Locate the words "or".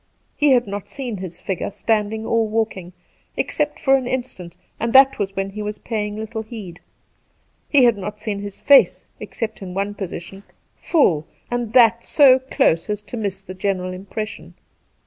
2.25-2.47